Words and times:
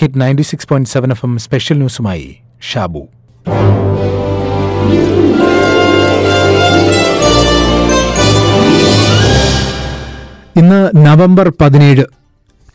Hit 0.00 0.20
ninety 0.20 0.42
six 0.42 0.68
point 0.68 0.90
seven 0.90 1.10
F 1.10 1.26
M 1.26 1.38
special 1.38 1.76
ന്യൂസുമായി 1.76 2.36
Shabu. 2.72 3.08
ഇന്ന് 10.56 10.90
November 10.96 11.52
പതിനേഴ്. 11.60 12.04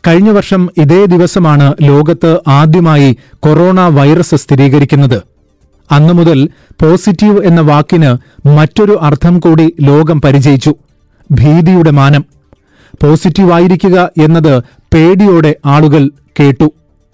കഴിഞ്ഞ 0.06 0.30
വർഷം 0.30 0.70
ഇതേ 0.78 1.04
ദിവസമാണ് 1.04 1.74
ലോകത്ത് 1.82 2.38
ആദ്യമായി 2.48 3.16
കൊറോണ 3.40 3.80
വൈറസ് 3.80 4.34
സ്ഥിരീകരിക്കുന്നത്. 4.34 5.22
അന്നു 5.92 6.14
മുതൽ 6.14 6.48
പോസിറ്റീവ് 6.82 7.44
എന്ന 7.44 7.60
വാക്കിന് 7.60 8.16
മറ്റൊരു 8.48 8.98
അർത്ഥം 9.02 9.38
കൂടി 9.38 9.74
ലോകം 9.80 10.20
പരിചയിച്ചു. 10.20 10.74
ഭീതിയുടെ 11.30 11.90
മാനം. 11.90 12.24
പോസിറ്റീവായിരിക്കുക 13.02 14.10
എന്നത് 14.22 14.62
പേടിയോടെ 14.94 15.56
ആളുകൾ 15.66 16.10
കേട്ടു. 16.40 16.72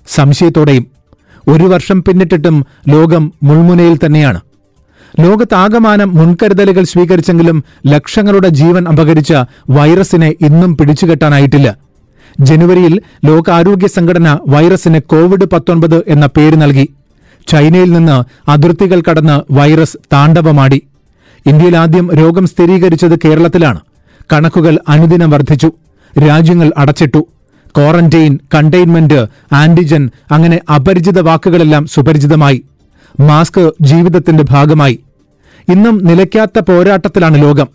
സംശയത്തോടെയും 0.08 0.86
ഒരു 1.48 1.64
വർഷം 1.64 2.04
പിന്നിട്ടിട്ടും 2.04 2.66
ലോകം 2.88 3.32
മുൾമുനയിൽ 3.42 3.98
തന്നെയാണ്. 4.06 4.40
ലോകത്താകമാനം 5.20 6.14
മുൻകരുതലുകൾ 6.14 6.84
സ്വീകരിച്ചെങ്കിലും 6.84 7.64
ലക്ഷങ്ങളുടെ 7.86 8.48
ജീവൻ 8.48 8.88
അപകരിച്ച 8.88 9.32
വൈറസിനെ 9.70 10.28
ഇന്നും 10.28 10.76
പിടിച്ചുകെട്ടാനായിട്ടില്ല. 10.76 11.76
ജനുവരിയിൽ 12.40 13.00
ലോകാരോഗ്യ 13.24 13.86
സംഘടന 13.86 14.38
വൈറസിന് 14.48 14.98
കോവിഡ് 14.98 15.44
പത്തൊൻപത് 15.44 16.04
എന്ന 16.08 16.26
പേര് 16.26 16.56
നൽകി. 16.56 16.88
ചൈനയിൽ 17.48 17.92
നിന്ന് 17.92 18.50
അതിർത്തികൾ 18.50 19.02
കടന്ന് 19.10 19.52
വൈറസ് 19.52 19.96
താണ്ഡവമാടി. 20.12 20.82
ഇന്ത്യയിൽ 21.46 21.76
ആദ്യം 21.76 22.14
രോഗം 22.14 22.46
സ്ഥിരീകരിച്ചത് 22.46 23.18
കേരളത്തിലാണ്. 23.18 23.80
കണക്കുകൾ 24.32 24.78
അനുദിനം 24.88 25.30
വർദ്ധിച്ചു. 25.30 25.72
രാജ്യങ്ങൾ 26.18 26.72
അടച്ചിട്ടു. 26.76 27.26
ക്വാറന്റൈൻ 27.76 28.38
കണ്ടെയ്ൻമെന്റ് 28.54 29.26
ആന്റിജൻ 29.52 30.10
അങ്ങനെ 30.30 30.60
അപരിചിത 30.74 31.20
വാക്കുകളെല്ലാം 31.20 31.86
സുപരിചിതമായി. 31.86 32.64
മാസ്ക് 33.20 33.72
ജീവിതത്തിന്റെ 33.80 34.44
ഭാഗമായി. 34.50 35.00
ഇന്നും 35.68 36.04
നിലയ്ക്കാത്ത 36.04 36.58
പോരാട്ടത്തിലാണ് 36.58 37.42
ലോകം. 37.42 37.68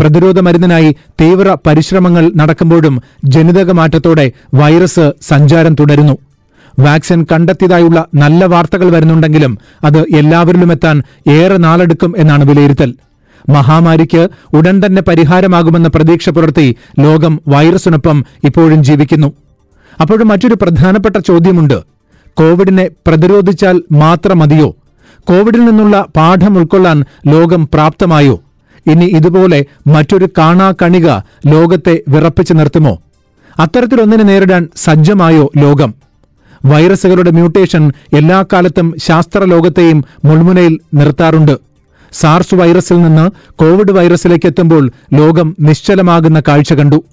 പ്രതിരോധ 0.00 0.40
മരുന്നിനായി 0.40 0.96
തീവ്ര 1.20 1.56
പരിശ്രമങ്ങൾ 1.66 2.32
നടക്കുമ്പോഴും 2.36 3.02
ജനിതക 3.24 3.70
മാറ്റത്തോടെ 3.70 4.32
വൈറസ് 4.54 5.12
സഞ്ചാരം 5.22 5.74
തുടരുന്നു. 5.74 6.18
വാക്സിൻ 6.78 7.26
കണ്ടെത്തിയതായുള്ള 7.32 8.06
നല്ല 8.14 8.44
വാർത്തകൾ 8.44 8.90
വരുന്നുണ്ടെങ്കിലും 8.90 9.58
അത് 9.84 9.98
എല്ലാവരിലും 9.98 10.72
എത്താൻ 10.72 11.02
ഏറെ 11.28 11.56
നാളെടുക്കും 11.56 12.14
എന്നാണ് 12.16 12.44
വിലയിരുത്തൽ. 12.44 12.94
മഹാമാരിക്ക് 13.48 14.28
ഉടൻ 14.54 14.82
തന്നെ 14.86 15.02
പരിഹാരമാകുമെന്ന 15.02 15.88
പ്രതീക്ഷ 15.88 16.28
പുലർത്തി 16.28 16.76
ലോകം 17.00 17.40
വൈറസിനൊപ്പം 17.48 18.24
ഇപ്പോഴും 18.44 18.84
ജീവിക്കുന്നു. 18.84 19.32
അപ്പോഴും 20.00 20.28
മറ്റൊരു 20.28 20.54
പ്രധാനപ്പെട്ട 20.54 21.16
ചോദ്യമുണ്ട്. 21.16 21.82
കോവിഡിനെ 22.34 22.88
പ്രതിരോധിച്ചാൽ 23.06 23.82
മാത്രം 23.92 24.38
മതിയോ 24.38 24.76
കോവിഡിൽ 25.20 25.64
നിന്നുള്ള 25.64 26.06
പാഠം 26.16 26.58
ഉൾക്കൊള്ളാൻ 26.58 27.04
ലോകം 27.26 27.68
പ്രാപ്തമായോ? 27.74 28.40
ഇനി 28.86 29.04
ഇതുപോലെ 29.04 29.64
മറ്റൊരു 29.86 30.28
കാണാ 30.38 30.74
കണിക 30.82 31.08
ലോകത്തെ 31.46 32.02
വിറപ്പിച്ചു 32.08 32.54
നിർത്തുമോ? 32.54 32.98
അത്തരത്തിലൊന്നിനെ 33.60 34.24
നേരിടാൻ 34.24 34.68
സജ്ജമായോ 34.76 35.52
ലോകം? 35.56 35.94
വൈറസുകളുടെ 36.64 37.30
മ്യൂട്ടേഷൻ 37.30 37.92
എല്ലാ 38.16 38.44
കാലത്തും 38.52 38.94
ശാസ്ത്രലോകത്തെയും 38.98 40.04
മുൾമുനയിൽ 40.24 40.78
നിർത്താറുണ്ട്. 40.94 41.58
സാർസ് 42.20 42.54
വൈറസിൽ 42.54 43.02
നിന്ന് 43.02 43.30
കോവിഡ് 43.50 43.92
വൈറസിലേക്ക് 43.92 44.46
എത്തുമ്പോൾ 44.46 44.90
ലോകം 45.14 45.56
നിശ്ചലമാകുന്ന 45.60 46.42
കാഴ്ച 46.48 46.72
കണ്ടു. 46.72 47.04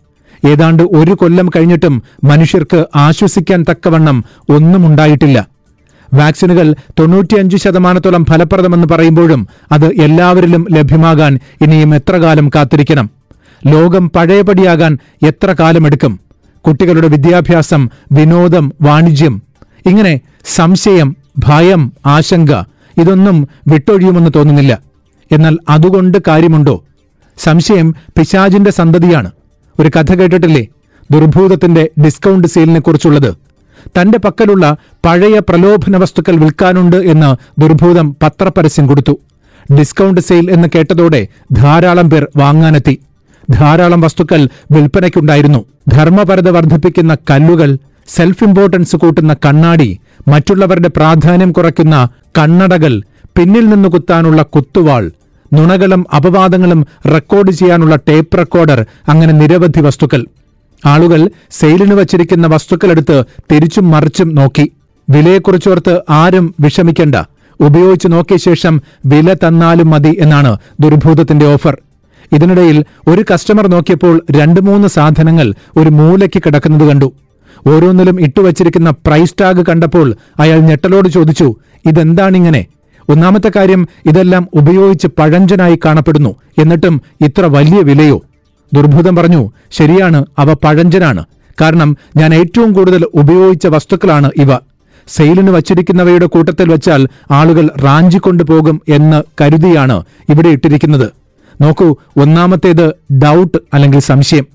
ഏതാണ്ട് 0.48 0.84
ഒരു 0.84 1.12
കൊല്ലം 1.12 1.50
കഴിഞ്ഞിട്ടും 1.56 2.04
മനുഷ്യർക്ക് 2.24 2.86
ആശ്വസിക്കാൻ 2.96 3.66
തക്കവണ്ണം 3.72 4.24
ഒന്നും 4.50 4.88
ഉണ്ടായിട്ടില്ല. 4.88 5.48
വാക്സിനുകൾ 6.14 6.76
തൊണ്ണൂറ്റിയഞ്ച് 7.00 7.58
ശതമാനത്തോളം 7.58 8.26
ഫലപ്രദമെന്ന് 8.26 8.88
പറയുമ്പോഴും 8.88 9.48
അത് 9.72 9.86
എല്ലാവരിലും 9.86 10.66
ലഭ്യമാകാൻ 10.72 11.40
ഇനിയും 11.62 11.96
എത്ര 11.96 12.16
കാലം 12.16 12.50
കാത്തിരിക്കണം? 12.50 13.10
ലോകം 13.68 14.10
പഴയപടിയാകാൻ 14.10 14.98
എത്ര 15.28 15.56
കാലമെടുക്കും? 15.60 16.20
കുട്ടികളുടെ 16.68 17.08
വിദ്യാഭ്യാസം 17.08 17.90
വിനോദം 18.12 18.74
വാണിജ്യം. 18.82 19.42
ഇങ്ങനെ 19.86 20.20
സംശയം 20.46 21.16
ഭയം 21.38 21.94
ആശങ്ക 22.06 22.52
ഇതൊന്നും 22.98 23.48
വിട്ടൊഴിയുമെന്ന് 23.68 24.30
തോന്നുന്നില്ല. 24.36 24.93
എന്നാൽ 25.34 25.58
അതുകൊണ്ട് 25.70 26.18
കാര്യമുണ്ടോ? 26.28 26.84
സംശയം 27.38 27.96
പിശാജിന്റെ 28.18 28.72
സന്തതിയാണ്. 28.72 29.32
ഒരു 29.80 29.92
കഥ 30.00 30.14
കേട്ടിട്ടില്ലേ? 30.14 30.68
ദുർഭൂതത്തിന്റെ 31.12 31.90
ഡിസ്കൗണ്ട് 32.06 32.48
സെയിലിനെ 32.48 32.80
കുറിച്ചുള്ളത് 32.80 33.36
തന്റെ 33.88 34.18
പക്കലുള്ള 34.18 34.78
പഴയ 35.06 35.40
പ്രലോഭന 35.40 35.98
വസ്തുക്കൾ 35.98 36.36
വിൽക്കാനുണ്ട് 36.36 36.96
എന്ന് 36.96 37.62
ദുർഭൂതം 37.62 38.16
പത്രപരസ്യം 38.24 38.88
കൊടുത്തു. 38.88 39.20
ഡിസ്കൗണ്ട് 39.80 40.22
സെയിൽ 40.22 40.52
എന്ന് 40.52 40.68
കേട്ടതോടെ 40.76 41.28
ധാരാളം 41.52 42.10
പേർ 42.10 42.28
വാങ്ങാനെത്തി. 42.38 43.00
ധാരാളം 43.50 44.02
വസ്തുക്കൾ 44.02 44.50
വിൽപ്പനയ്ക്കുണ്ടായിരുന്നു. 44.72 45.66
ധർമ്മപരത 45.88 46.50
വർദ്ധിപ്പിക്കുന്ന 46.50 47.18
കല്ലുകൾ 47.30 47.78
സെൽഫ് 48.08 48.44
ഇമ്പോർട്ടൻസ് 48.44 48.96
കൂട്ടുന്ന 48.96 49.34
കണ്ണാടി 49.34 50.00
മറ്റുള്ളവരുടെ 50.28 50.88
പ്രാധാന്യം 50.88 51.52
കുറയ്ക്കുന്ന 51.52 52.10
കണ്ണടകൾ 52.38 53.02
പിന്നിൽ 53.38 53.66
നിന്ന് 53.66 53.90
കുത്താനുള്ള 53.90 54.42
കുത്തുവാൾ 54.42 55.12
നുണകളും 55.54 56.06
അപവാദങ്ങളും 56.16 56.88
റെക്കോർഡ് 57.14 57.52
ചെയ്യാനുള്ള 57.52 57.96
ടേപ്പ് 57.96 58.38
റെക്കോർഡർ 58.38 58.86
അങ്ങനെ 59.08 59.34
നിരവധി 59.34 59.82
വസ്തുക്കൾ. 59.82 60.26
ആളുകൾ 60.86 61.30
സെയിലിന് 61.52 61.94
വച്ചിരിക്കുന്ന 61.94 62.48
വസ്തുക്കളെടുത്ത് 62.48 63.24
തിരിച്ചും 63.52 63.92
മറിച്ചും 63.92 64.36
നോക്കി. 64.36 64.72
വിലയെക്കുറിച്ചോർത്ത് 65.10 66.02
ആരും 66.10 66.56
വിഷമിക്കേണ്ട. 66.60 67.16
ഉപയോഗിച്ചു 67.60 68.08
നോക്കിയ 68.08 68.38
ശേഷം 68.38 68.82
വില 69.06 69.34
തന്നാലും 69.34 69.90
മതി 69.90 70.18
എന്നാണ് 70.20 70.58
ദുർഭൂതത്തിന്റെ 70.80 71.46
ഓഫർ. 71.46 71.78
ഇതിനിടയിൽ 72.32 72.86
ഒരു 73.08 73.26
കസ്റ്റമർ 73.34 73.68
നോക്കിയപ്പോൾ 73.68 74.22
രണ്ട് 74.32 74.60
മൂന്ന് 74.60 74.88
സാധനങ്ങൾ 74.88 75.54
ഒരു 75.78 75.90
മൂലയ്ക്ക് 75.90 76.42
കിടക്കുന്നത് 76.46 76.88
കണ്ടു. 76.88 77.14
ഓരോന്നിലും 77.68 78.22
ഇട്ടുവച്ചിരിക്കുന്ന 78.22 78.90
പ്രൈസ് 78.90 79.36
ടാഗ് 79.42 79.66
കണ്ടപ്പോൾ 79.70 80.16
അയാൾ 80.40 80.60
ഞെട്ടലോട് 80.60 81.10
ചോദിച്ചു 81.10 81.56
ഇതെന്താണിങ്ങനെ? 81.86 82.66
ഒന്നാമത്തെ 83.10 83.52
കാര്യം 83.56 83.88
ഇതെല്ലാം 84.06 84.48
ഉപയോഗിച്ച് 84.54 85.08
പഴഞ്ചനായി 85.08 85.80
കാണപ്പെടുന്നു. 85.86 86.36
എന്നിട്ടും 86.62 87.02
ഇത്ര 87.22 87.46
വലിയ 87.46 87.82
വിലയോ? 87.82 88.22
ദുർഭുതം 88.74 89.16
പറഞ്ഞു 89.16 89.52
ശരിയാണ് 89.72 90.26
അവ 90.40 90.54
പഴഞ്ചനാണ്. 90.54 91.26
കാരണം 91.62 91.98
ഞാൻ 92.18 92.36
ഏറ്റവും 92.36 92.74
കൂടുതൽ 92.74 93.06
ഉപയോഗിച്ച 93.14 93.68
വസ്തുക്കളാണ് 93.68 94.32
ഇവ. 94.38 94.56
സെയിലിന് 95.08 95.50
വച്ചിരിക്കുന്നവയുടെ 95.52 96.26
കൂട്ടത്തിൽ 96.26 96.74
വച്ചാൽ 96.74 97.08
ആളുകൾ 97.32 97.70
റാഞ്ചിക്കൊണ്ടു 97.84 98.44
പോകും 98.44 98.82
എന്ന് 98.90 99.24
കരുതിയാണ് 99.42 100.04
ഇവിടെ 100.30 100.50
ഇട്ടിരിക്കുന്നത്. 100.50 101.12
നോക്കൂ 101.62 101.96
ഒന്നാമത്തേത് 102.18 102.90
ഡൗട്ട് 103.12 103.58
അല്ലെങ്കിൽ 103.74 104.00
സംശയം. 104.00 104.48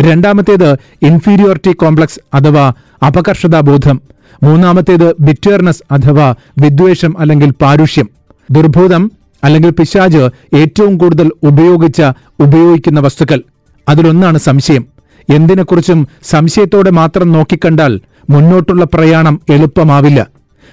രണ്ടാമത്തേത് 0.00 0.72
ഇൻഫീരിയോറിറ്റി 1.02 1.72
കോംപ്ലക്സ് 1.72 2.20
അഥവാ 2.36 2.72
അപകർഷതാബോധം. 3.06 4.00
മൂന്നാമത്തേത് 4.44 5.14
ബിറ്റേർനെസ് 5.20 5.82
അഥവാ 5.92 6.34
വിദ്വേഷം 6.58 7.18
അല്ലെങ്കിൽ 7.18 7.50
പാരുഷ്യം. 7.50 8.08
ദുർഭൂതം 8.50 9.12
അല്ലെങ്കിൽ 9.44 9.70
പിശാജ് 9.70 10.28
ഏറ്റവും 10.56 10.98
കൂടുതൽ 10.98 11.30
ഉപയോഗിച്ച 11.42 12.02
ഉപയോഗിക്കുന്ന 12.40 13.00
വസ്തുക്കൾ. 13.00 13.42
അതിലൊന്നാണ് 13.88 14.38
സംശയം. 14.38 14.86
എന്തിനെക്കുറിച്ചും 15.34 16.08
സംശയത്തോടെ 16.22 16.90
മാത്രം 16.90 17.32
നോക്കിക്കണ്ടാൽ 17.32 18.00
മുന്നോട്ടുള്ള 18.30 18.84
പ്രയാണം 18.94 19.40
എളുപ്പമാവില്ല. 19.50 20.26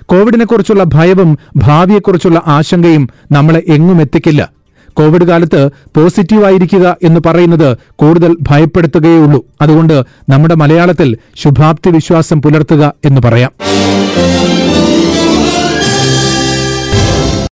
കോവിഡിനെക്കുറിച്ചുള്ള 0.05 0.83
ഭയവും 0.83 1.37
ഭാവിയെക്കുറിച്ചുള്ള 1.55 2.41
ആശങ്കയും 2.47 3.09
നമ്മളെ 3.31 3.63
എങ്ങും 3.67 4.01
എത്തിക്കില്ല. 4.01 4.49
കോവിഡ് 4.93 5.23
കാലത്ത് 5.23 5.61
പോസിറ്റീവായിരിക്കുക 5.97 6.97
എന്ന് 7.03 7.19
പറയുന്നത് 7.25 7.77
കൂടുതൽ 7.95 8.35
ഭയപ്പെടുത്തുകയുള്ളൂ 8.41 9.45
അതുകൊണ്ട് 9.61 10.03
നമ്മുടെ 10.29 10.55
മലയാളത്തിൽ 10.55 11.17
ശുഭാപ്തി 11.35 11.89
വിശ്വാസം 11.89 12.41
പുലർത്തുക 12.41 12.93
എന്ന് 13.05 13.21
പറയാം. 13.21 13.51